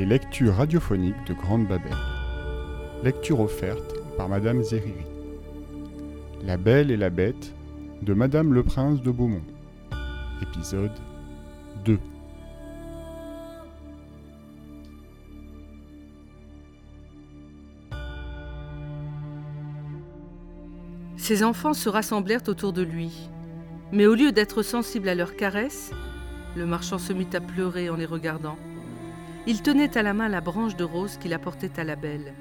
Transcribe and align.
Les 0.00 0.06
lectures 0.06 0.54
radiophoniques 0.54 1.26
de 1.26 1.34
Grande 1.34 1.68
Babel. 1.68 1.92
Lecture 3.04 3.38
offerte 3.38 3.98
par 4.16 4.30
Madame 4.30 4.62
Zériri. 4.62 5.04
La 6.42 6.56
Belle 6.56 6.90
et 6.90 6.96
la 6.96 7.10
Bête 7.10 7.54
de 8.00 8.14
Madame 8.14 8.54
le 8.54 8.62
Prince 8.62 9.02
de 9.02 9.10
Beaumont. 9.10 9.42
Épisode 10.40 10.94
2. 11.84 11.98
Ses 21.18 21.44
enfants 21.44 21.74
se 21.74 21.90
rassemblèrent 21.90 22.48
autour 22.48 22.72
de 22.72 22.80
lui. 22.80 23.28
Mais 23.92 24.06
au 24.06 24.14
lieu 24.14 24.32
d'être 24.32 24.62
sensible 24.62 25.10
à 25.10 25.14
leurs 25.14 25.36
caresses, 25.36 25.90
le 26.56 26.64
marchand 26.64 26.96
se 26.96 27.12
mit 27.12 27.28
à 27.34 27.40
pleurer 27.42 27.90
en 27.90 27.96
les 27.96 28.06
regardant. 28.06 28.56
Il 29.50 29.62
tenait 29.62 29.98
à 29.98 30.04
la 30.04 30.14
main 30.14 30.28
la 30.28 30.40
branche 30.40 30.76
de 30.76 30.84
rose 30.84 31.16
qu'il 31.16 31.34
apportait 31.34 31.80
à 31.80 31.82
la 31.82 31.96
belle. 31.96 32.34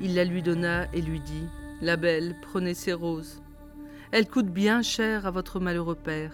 Il 0.00 0.14
la 0.14 0.24
lui 0.24 0.40
donna 0.40 0.86
et 0.94 1.02
lui 1.02 1.20
dit 1.20 1.44
La 1.82 1.98
belle, 1.98 2.34
prenez 2.40 2.72
ces 2.72 2.94
roses. 2.94 3.42
Elles 4.12 4.26
coûtent 4.26 4.46
bien 4.46 4.80
cher 4.80 5.26
à 5.26 5.30
votre 5.30 5.60
malheureux 5.60 5.94
père. 5.94 6.32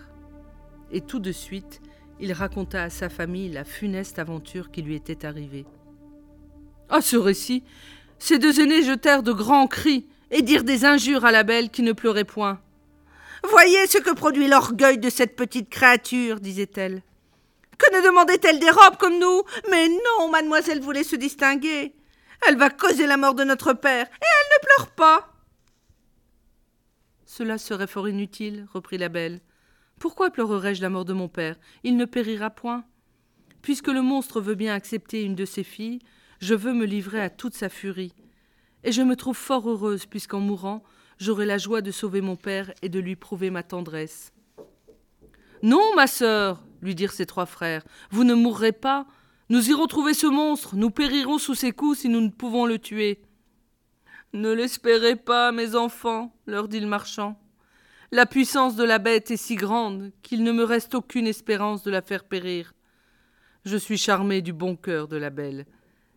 Et 0.93 1.01
tout 1.01 1.19
de 1.19 1.33
suite, 1.33 1.81
il 2.21 2.33
raconta 2.33 2.85
à 2.85 2.91
sa 2.91 3.09
famille 3.09 3.49
la 3.49 3.65
funeste 3.65 4.21
aventure 4.21 4.71
qui 4.71 4.83
lui 4.83 4.95
était 4.95 5.27
arrivée. 5.27 5.67
À 6.89 7.01
ce 7.01 7.17
récit, 7.17 7.65
ces 8.21 8.39
deux 8.39 8.61
aînés 8.61 8.85
jetèrent 8.85 9.25
de 9.25 9.33
grands 9.33 9.67
cris 9.67 10.07
et 10.31 10.43
dirent 10.43 10.63
des 10.63 10.85
injures 10.85 11.25
à 11.25 11.33
la 11.33 11.43
belle 11.43 11.71
qui 11.71 11.83
ne 11.83 11.91
pleurait 11.91 12.23
point. 12.23 12.61
Voyez 13.51 13.89
ce 13.89 13.99
que 13.99 14.15
produit 14.15 14.47
l'orgueil 14.47 14.99
de 14.99 15.11
cette 15.11 15.35
petite 15.35 15.69
créature, 15.69 16.39
disait-elle. 16.39 17.03
Que 17.79 17.97
ne 17.97 18.05
demandait-elle 18.05 18.59
des 18.59 18.71
robes 18.71 18.97
comme 18.99 19.19
nous? 19.19 19.43
Mais 19.71 19.89
non, 19.89 20.29
mademoiselle 20.31 20.81
voulait 20.81 21.05
se 21.05 21.17
distinguer. 21.17 21.95
Elle 22.47 22.57
va 22.57 22.71
causer 22.71 23.07
la 23.07 23.17
mort 23.17 23.35
de 23.35 23.45
notre 23.45 23.73
père, 23.73 24.07
et 24.07 24.09
elle 24.09 24.59
ne 24.59 24.67
pleure 24.67 24.91
pas. 24.93 25.33
Cela 27.25 27.59
serait 27.59 27.87
fort 27.87 28.09
inutile, 28.09 28.67
reprit 28.73 28.99
la 28.99 29.09
belle. 29.09 29.41
Pourquoi 29.99 30.31
pleurerais-je 30.31 30.83
la 30.83 30.91
mort 30.91 31.05
de 31.05 31.13
mon 31.13 31.29
père? 31.29 31.57
Il 31.83 31.97
ne 31.97 32.05
périra 32.05 32.51
point. 32.51 32.85
Puisque 33.63 33.89
le 33.89 34.03
monstre 34.03 34.41
veut 34.41 34.55
bien 34.55 34.75
accepter 34.75 35.23
une 35.23 35.35
de 35.35 35.45
ses 35.45 35.65
filles, 35.65 36.01
je 36.41 36.55
veux 36.55 36.73
me 36.73 36.85
livrer 36.85 37.21
à 37.21 37.31
toute 37.31 37.55
sa 37.55 37.69
furie. 37.69 38.15
Et 38.85 38.93
je 38.93 39.03
me 39.03 39.17
trouve 39.17 39.37
fort 39.37 39.69
heureuse, 39.69 40.07
puisqu'en 40.07 40.41
mourant, 40.41 40.85
j'aurai 41.19 41.47
la 41.47 41.59
joie 41.59 41.81
de 41.81 41.91
sauver 41.91 42.21
mon 42.21 42.37
père 42.37 42.73
et 42.83 42.89
de 42.89 43.01
lui 43.01 43.17
prouver 43.17 43.51
ma 43.51 43.65
tendresse. 43.65 44.33
Non, 45.63 45.95
ma 45.97 46.07
sœur, 46.07 46.63
lui 46.83 46.95
dirent 46.95 47.13
ses 47.13 47.27
trois 47.27 47.47
frères, 47.47 47.85
vous 48.11 48.25
ne 48.25 48.35
mourrez 48.35 48.73
pas. 48.73 49.07
Nous 49.49 49.71
irons 49.71 49.87
trouver 49.87 50.15
ce 50.15 50.27
monstre, 50.27 50.77
nous 50.77 50.91
périrons 50.91 51.39
sous 51.39 51.55
ses 51.55 51.73
coups 51.73 52.01
si 52.01 52.09
nous 52.09 52.21
ne 52.21 52.29
pouvons 52.29 52.67
le 52.67 52.79
tuer. 52.79 53.23
Ne 54.35 54.53
l'espérez 54.53 55.17
pas, 55.17 55.53
mes 55.53 55.75
enfants, 55.75 56.35
leur 56.47 56.69
dit 56.69 56.81
le 56.81 56.87
marchand. 56.87 57.41
La 58.11 58.27
puissance 58.27 58.77
de 58.77 58.85
la 58.85 58.99
bête 58.99 59.31
est 59.31 59.37
si 59.37 59.55
grande 59.55 60.13
qu'il 60.23 60.43
ne 60.43 60.53
me 60.53 60.65
reste 60.65 60.95
aucune 60.95 61.27
espérance 61.27 61.83
de 61.83 61.91
la 61.91 62.03
faire 62.03 62.25
périr. 62.25 62.75
Je 63.65 63.77
suis 63.77 63.99
charmé 63.99 64.41
du 64.43 64.53
bon 64.53 64.77
cœur 64.77 65.09
de 65.09 65.17
la 65.17 65.31
belle, 65.31 65.67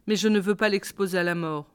mais 0.08 0.16
je 0.16 0.28
ne 0.28 0.40
veux 0.40 0.56
pas 0.56 0.70
l'exposer 0.70 1.18
à 1.18 1.24
la 1.24 1.36
mort. 1.36 1.74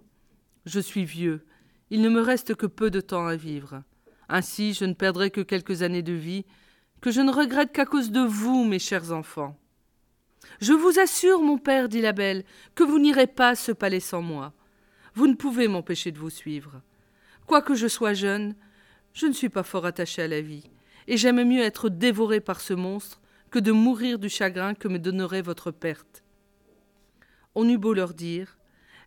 Je 0.65 0.81
suis 0.81 1.05
vieux, 1.05 1.45
il 1.91 2.01
ne 2.01 2.09
me 2.09 2.21
reste 2.21 2.55
que 2.55 2.67
peu 2.67 2.91
de 2.91 3.01
temps 3.01 3.27
à 3.27 3.37
vivre. 3.37 3.83
Ainsi 4.29 4.75
je 4.75 4.85
ne 4.85 4.95
perdrai 4.95 5.31
que 5.31 5.41
quelques 5.41 5.83
années 5.83 6.03
de 6.03 6.13
vie, 6.13 6.45
que 7.01 7.11
je 7.11 7.21
ne 7.21 7.33
regrette 7.33 7.73
qu'à 7.73 7.85
cause 7.85 8.11
de 8.11 8.21
vous, 8.21 8.65
mes 8.65 8.79
chers 8.79 9.13
enfants. 9.13 9.57
Je 10.61 10.73
vous 10.73 10.99
assure, 10.99 11.43
mon 11.43 11.59
père, 11.59 11.89
dit 11.89 12.01
la 12.01 12.13
belle, 12.13 12.45
que 12.75 12.85
vous 12.85 12.99
n'irez 12.99 13.27
pas 13.27 13.51
à 13.51 13.55
ce 13.55 13.73
palais 13.73 14.01
sans 14.01 14.23
moi. 14.23 14.55
Vous 15.15 15.27
ne 15.27 15.35
pouvez 15.35 15.69
m'empêcher 15.69 16.13
de 16.13 16.19
vous 16.19 16.31
suivre. 16.31 16.81
Quoique 17.47 17.75
je 17.75 17.89
sois 17.89 18.15
jeune, 18.15 18.55
je 19.13 19.27
ne 19.27 19.33
suis 19.33 19.49
pas 19.49 19.63
fort 19.63 19.87
attaché 19.87 20.23
à 20.23 20.29
la 20.29 20.41
vie, 20.41 20.71
et 21.07 21.17
j'aime 21.17 21.43
mieux 21.45 21.63
être 21.63 21.89
dévoré 21.89 22.41
par 22.41 22.61
ce 22.61 22.75
monstre 22.75 23.21
que 23.51 23.59
de 23.59 23.73
mourir 23.73 24.19
du 24.19 24.29
chagrin 24.29 24.75
que 24.75 24.89
me 24.89 24.99
donnerait 24.99 25.43
votre 25.43 25.71
perte. 25.71 26.25
On 27.55 27.69
eut 27.69 27.79
beau 27.79 27.95
leur 27.95 28.13
dire, 28.13 28.59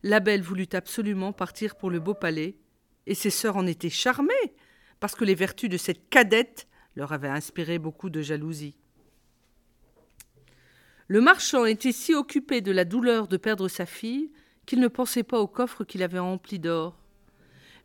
la 0.02 0.20
belle 0.20 0.42
voulut 0.42 0.70
absolument 0.74 1.34
partir 1.34 1.76
pour 1.76 1.90
le 1.90 2.00
beau 2.00 2.14
palais, 2.14 2.58
et 3.06 3.16
ses 3.16 3.30
sœurs 3.30 3.58
en 3.58 3.68
étaient 3.68 3.90
charmées, 3.90 4.54
parce 5.00 5.16
que 5.16 5.26
les 5.26 5.36
vertus 5.36 5.70
de 5.70 5.78
cette 5.78 6.10
cadette 6.10 6.68
leur 6.96 7.14
avaient 7.14 7.30
inspiré 7.30 7.80
beaucoup 7.80 8.10
de 8.10 8.22
jalousie. 8.22 8.76
Le 11.08 11.22
marchand 11.22 11.66
était 11.66 11.92
si 11.92 12.14
occupé 12.14 12.62
de 12.62 12.72
la 12.72 12.86
douleur 12.86 13.28
de 13.28 13.38
perdre 13.38 13.68
sa 13.68 13.86
fille 13.86 14.32
qu'il 14.66 14.80
ne 14.80 14.88
pensait 14.88 15.24
pas 15.24 15.40
au 15.40 15.48
coffre 15.48 15.84
qu'il 15.84 16.04
avait 16.04 16.20
rempli 16.20 16.60
d'or. 16.60 16.96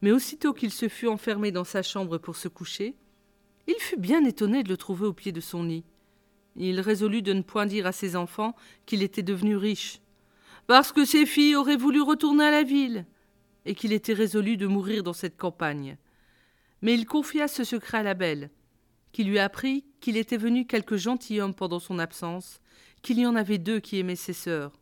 Mais 0.02 0.12
aussitôt 0.12 0.52
qu'il 0.52 0.70
se 0.70 0.88
fut 0.88 1.06
enfermé 1.06 1.50
dans 1.50 1.64
sa 1.64 1.82
chambre 1.82 2.18
pour 2.18 2.36
se 2.36 2.48
coucher, 2.48 2.94
il 3.66 3.76
fut 3.78 3.96
bien 3.98 4.22
étonné 4.24 4.62
de 4.62 4.68
le 4.68 4.76
trouver 4.76 5.06
au 5.06 5.14
pied 5.14 5.32
de 5.32 5.40
son 5.40 5.62
lit. 5.62 5.84
Il 6.56 6.80
résolut 6.80 7.22
de 7.22 7.32
ne 7.32 7.40
point 7.40 7.64
dire 7.64 7.86
à 7.86 7.92
ses 7.92 8.14
enfants 8.14 8.54
qu'il 8.84 9.02
était 9.02 9.22
devenu 9.22 9.56
riche, 9.56 10.00
parce 10.66 10.92
que 10.92 11.06
ses 11.06 11.24
filles 11.24 11.56
auraient 11.56 11.78
voulu 11.78 12.02
retourner 12.02 12.44
à 12.44 12.50
la 12.50 12.62
ville, 12.62 13.06
et 13.64 13.74
qu'il 13.74 13.94
était 13.94 14.12
résolu 14.12 14.58
de 14.58 14.66
mourir 14.66 15.02
dans 15.02 15.14
cette 15.14 15.38
campagne. 15.38 15.96
Mais 16.82 16.92
il 16.92 17.06
confia 17.06 17.48
ce 17.48 17.64
secret 17.64 17.98
à 17.98 18.02
la 18.02 18.12
belle, 18.12 18.50
qui 19.14 19.22
lui 19.22 19.38
apprit 19.38 19.84
qu'il 20.00 20.16
était 20.16 20.36
venu 20.36 20.66
quelques 20.66 20.96
gentilshommes 20.96 21.54
pendant 21.54 21.78
son 21.78 22.00
absence, 22.00 22.60
qu'il 23.00 23.20
y 23.20 23.26
en 23.26 23.36
avait 23.36 23.58
deux 23.58 23.78
qui 23.78 24.00
aimaient 24.00 24.16
ses 24.16 24.32
sœurs. 24.32 24.72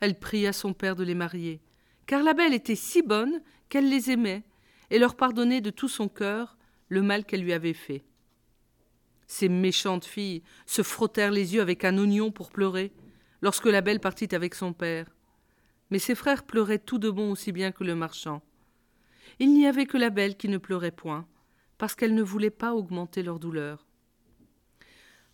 Elle 0.00 0.18
pria 0.18 0.54
son 0.54 0.72
père 0.72 0.96
de 0.96 1.04
les 1.04 1.14
marier, 1.14 1.60
car 2.06 2.22
la 2.22 2.32
belle 2.32 2.54
était 2.54 2.74
si 2.74 3.02
bonne 3.02 3.42
qu'elle 3.68 3.90
les 3.90 4.10
aimait, 4.10 4.42
et 4.88 4.98
leur 4.98 5.16
pardonnait 5.16 5.60
de 5.60 5.68
tout 5.68 5.90
son 5.90 6.08
cœur 6.08 6.56
le 6.88 7.02
mal 7.02 7.26
qu'elle 7.26 7.42
lui 7.42 7.52
avait 7.52 7.74
fait. 7.74 8.04
Ces 9.26 9.50
méchantes 9.50 10.06
filles 10.06 10.42
se 10.64 10.80
frottèrent 10.80 11.30
les 11.30 11.54
yeux 11.54 11.60
avec 11.60 11.84
un 11.84 11.98
oignon 11.98 12.30
pour 12.30 12.48
pleurer, 12.48 12.90
lorsque 13.42 13.66
la 13.66 13.82
belle 13.82 14.00
partit 14.00 14.34
avec 14.34 14.54
son 14.54 14.72
père. 14.72 15.14
Mais 15.90 15.98
ses 15.98 16.14
frères 16.14 16.44
pleuraient 16.44 16.78
tout 16.78 16.98
de 16.98 17.10
bon 17.10 17.32
aussi 17.32 17.52
bien 17.52 17.70
que 17.70 17.84
le 17.84 17.94
marchand. 17.94 18.40
Il 19.38 19.52
n'y 19.52 19.66
avait 19.66 19.84
que 19.84 19.98
la 19.98 20.08
belle 20.08 20.38
qui 20.38 20.48
ne 20.48 20.56
pleurait 20.56 20.90
point, 20.90 21.28
parce 21.78 21.94
qu'elle 21.94 22.14
ne 22.14 22.22
voulait 22.22 22.50
pas 22.50 22.74
augmenter 22.74 23.22
leur 23.22 23.38
douleur. 23.38 23.86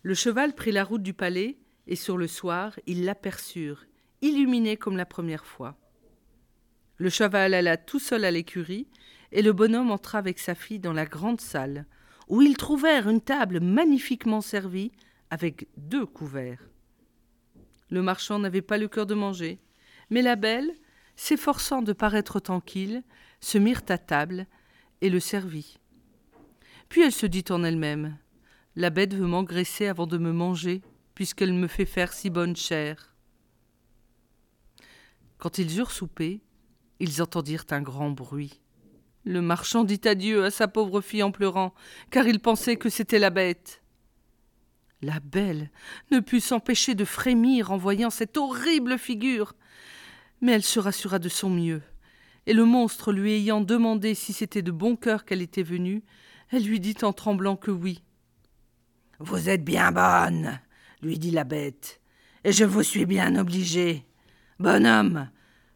Le 0.03 0.13
cheval 0.13 0.53
prit 0.53 0.71
la 0.71 0.83
route 0.83 1.03
du 1.03 1.13
palais, 1.13 1.57
et 1.87 1.95
sur 1.95 2.17
le 2.17 2.27
soir, 2.27 2.79
ils 2.85 3.03
l'aperçurent, 3.03 3.85
illuminé 4.21 4.77
comme 4.77 4.97
la 4.97 5.05
première 5.05 5.45
fois. 5.45 5.75
Le 6.97 7.09
cheval 7.09 7.53
alla 7.53 7.77
tout 7.77 7.99
seul 7.99 8.23
à 8.23 8.31
l'écurie, 8.31 8.87
et 9.31 9.41
le 9.41 9.51
bonhomme 9.51 9.91
entra 9.91 10.19
avec 10.19 10.39
sa 10.39 10.55
fille 10.55 10.79
dans 10.79 10.93
la 10.93 11.05
grande 11.05 11.41
salle, 11.41 11.85
où 12.27 12.41
ils 12.41 12.57
trouvèrent 12.57 13.09
une 13.09 13.21
table 13.21 13.59
magnifiquement 13.59 14.41
servie, 14.41 14.91
avec 15.31 15.67
deux 15.77 16.05
couverts. 16.05 16.69
Le 17.89 18.01
marchand 18.01 18.39
n'avait 18.39 18.61
pas 18.61 18.77
le 18.77 18.87
cœur 18.87 19.05
de 19.05 19.15
manger, 19.15 19.59
mais 20.09 20.21
la 20.21 20.35
belle, 20.35 20.71
s'efforçant 21.15 21.81
de 21.81 21.93
paraître 21.93 22.39
tranquille, 22.39 23.03
se 23.39 23.57
mirent 23.57 23.83
à 23.89 23.97
table 23.97 24.47
et 25.01 25.09
le 25.09 25.19
servit. 25.19 25.79
Puis 26.89 27.01
elle 27.01 27.11
se 27.11 27.25
dit 27.25 27.45
en 27.49 27.63
elle-même 27.63 28.17
La 28.75 28.89
bête 28.89 29.13
veut 29.13 29.27
m'engraisser 29.27 29.87
avant 29.87 30.07
de 30.07 30.17
me 30.17 30.31
manger, 30.31 30.81
puisqu'elle 31.13 31.53
me 31.53 31.67
fait 31.67 31.85
faire 31.85 32.13
si 32.13 32.29
bonne 32.29 32.55
chair. 32.55 33.15
Quand 35.37 35.57
ils 35.57 35.77
eurent 35.77 35.91
soupé, 35.91 36.41
ils 36.99 37.21
entendirent 37.21 37.65
un 37.71 37.81
grand 37.81 38.11
bruit. 38.11 38.61
Le 39.25 39.41
marchand 39.41 39.83
dit 39.83 40.01
adieu 40.05 40.45
à 40.45 40.51
sa 40.51 40.67
pauvre 40.67 41.01
fille 41.01 41.23
en 41.23 41.31
pleurant, 41.31 41.73
car 42.11 42.27
il 42.27 42.39
pensait 42.39 42.77
que 42.77 42.89
c'était 42.89 43.19
la 43.19 43.31
bête. 43.31 43.81
La 45.01 45.19
belle 45.19 45.71
ne 46.11 46.19
put 46.19 46.39
s'empêcher 46.39 46.95
de 46.95 47.05
frémir 47.05 47.71
en 47.71 47.77
voyant 47.77 48.09
cette 48.09 48.37
horrible 48.37 48.97
figure, 48.97 49.55
mais 50.41 50.53
elle 50.53 50.63
se 50.63 50.79
rassura 50.79 51.19
de 51.19 51.29
son 51.29 51.49
mieux, 51.49 51.81
et 52.45 52.53
le 52.53 52.65
monstre 52.65 53.11
lui 53.11 53.33
ayant 53.33 53.61
demandé 53.61 54.13
si 54.13 54.31
c'était 54.31 54.61
de 54.61 54.71
bon 54.71 54.95
cœur 54.95 55.25
qu'elle 55.25 55.41
était 55.41 55.63
venue, 55.63 56.03
elle 56.51 56.63
lui 56.63 56.79
dit 56.79 56.97
en 57.01 57.13
tremblant 57.13 57.55
que 57.55 57.71
oui. 57.71 58.03
Vous 59.19 59.49
êtes 59.49 59.63
bien 59.63 59.91
bonne, 59.91 60.59
lui 61.01 61.17
dit 61.17 61.31
la 61.31 61.43
bête, 61.43 62.01
et 62.43 62.51
je 62.51 62.65
vous 62.65 62.83
suis 62.83 63.05
bien 63.05 63.35
obligée. 63.37 64.05
Bonhomme, 64.59 65.29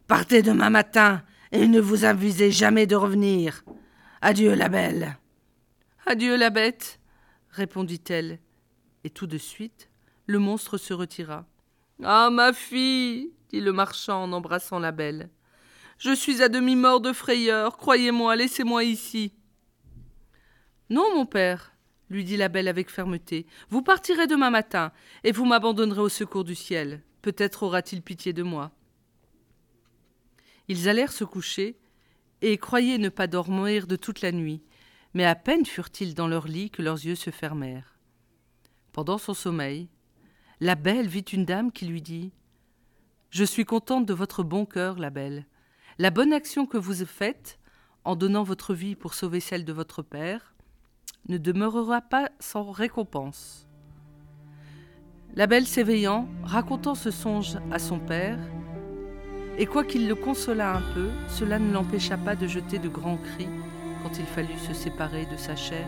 partez 0.07 0.41
demain 0.41 0.69
matin, 0.69 1.23
et 1.51 1.67
ne 1.67 1.79
vous 1.79 2.05
avisez 2.05 2.51
jamais 2.51 2.85
de 2.85 2.95
revenir. 2.95 3.63
Adieu, 4.21 4.53
la 4.53 4.69
belle. 4.69 5.17
Adieu, 6.05 6.35
la 6.35 6.49
bête, 6.49 6.99
répondit-elle, 7.49 8.39
et 9.03 9.09
tout 9.09 9.27
de 9.27 9.37
suite, 9.37 9.89
le 10.25 10.39
monstre 10.39 10.77
se 10.77 10.93
retira. 10.93 11.45
Ah, 12.03 12.29
ma 12.29 12.53
fille, 12.53 13.31
dit 13.49 13.61
le 13.61 13.73
marchand 13.73 14.23
en 14.23 14.31
embrassant 14.33 14.79
la 14.79 14.91
belle. 14.91 15.29
Je 15.97 16.13
suis 16.15 16.41
à 16.41 16.49
demi 16.49 16.75
mort 16.75 17.01
de 17.01 17.11
frayeur, 17.11 17.77
croyez-moi, 17.77 18.35
laissez-moi 18.35 18.83
ici. 18.83 19.33
Non, 20.89 21.15
mon 21.15 21.25
père, 21.25 21.73
lui 22.09 22.23
dit 22.23 22.37
la 22.37 22.49
belle 22.49 22.67
avec 22.67 22.89
fermeté, 22.89 23.45
vous 23.69 23.81
partirez 23.81 24.27
demain 24.27 24.49
matin, 24.49 24.91
et 25.23 25.31
vous 25.31 25.45
m'abandonnerez 25.45 26.01
au 26.01 26.09
secours 26.09 26.43
du 26.43 26.55
ciel. 26.55 27.03
Peut-être 27.21 27.63
aura-t-il 27.63 28.01
pitié 28.01 28.33
de 28.33 28.43
moi. 28.43 28.71
Ils 30.67 30.89
allèrent 30.89 31.11
se 31.11 31.23
coucher, 31.23 31.77
et 32.41 32.57
croyaient 32.57 32.97
ne 32.97 33.09
pas 33.09 33.27
dormir 33.27 33.85
de 33.85 33.95
toute 33.95 34.21
la 34.21 34.31
nuit, 34.31 34.63
mais 35.13 35.25
à 35.25 35.35
peine 35.35 35.65
furent-ils 35.65 36.15
dans 36.15 36.27
leur 36.27 36.47
lit 36.47 36.69
que 36.69 36.81
leurs 36.81 37.03
yeux 37.03 37.15
se 37.15 37.29
fermèrent. 37.29 37.97
Pendant 38.91 39.17
son 39.17 39.33
sommeil, 39.33 39.89
la 40.59 40.75
belle 40.75 41.07
vit 41.07 41.21
une 41.21 41.45
dame 41.45 41.71
qui 41.71 41.85
lui 41.85 42.01
dit 42.01 42.31
Je 43.29 43.43
suis 43.43 43.65
contente 43.65 44.05
de 44.05 44.13
votre 44.13 44.43
bon 44.43 44.65
cœur, 44.65 44.97
la 44.97 45.09
belle. 45.09 45.45
La 45.97 46.11
bonne 46.11 46.33
action 46.33 46.65
que 46.65 46.77
vous 46.77 47.05
faites, 47.05 47.59
en 48.05 48.15
donnant 48.15 48.43
votre 48.43 48.73
vie 48.73 48.95
pour 48.95 49.13
sauver 49.13 49.39
celle 49.39 49.65
de 49.65 49.73
votre 49.73 50.01
père, 50.01 50.53
ne 51.29 51.37
demeurera 51.37 52.01
pas 52.01 52.29
sans 52.39 52.71
récompense. 52.71 53.67
La 55.35 55.47
belle 55.47 55.67
s'éveillant, 55.67 56.27
racontant 56.43 56.95
ce 56.95 57.11
songe 57.11 57.57
à 57.71 57.79
son 57.79 57.99
père, 57.99 58.39
et 59.57 59.67
quoiqu'il 59.67 60.07
le 60.07 60.15
consolât 60.15 60.77
un 60.77 60.93
peu, 60.93 61.09
cela 61.27 61.59
ne 61.59 61.71
l'empêcha 61.71 62.17
pas 62.17 62.35
de 62.35 62.47
jeter 62.47 62.79
de 62.79 62.89
grands 62.89 63.17
cris 63.17 63.47
quand 64.01 64.17
il 64.17 64.25
fallut 64.25 64.57
se 64.57 64.73
séparer 64.73 65.25
de 65.25 65.37
sa 65.37 65.55
chère 65.55 65.87